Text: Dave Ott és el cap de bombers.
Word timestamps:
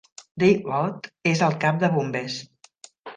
Dave 0.43 0.69
Ott 0.77 1.09
és 1.33 1.43
el 1.49 1.57
cap 1.65 1.77
de 1.83 1.91
bombers. 1.99 2.39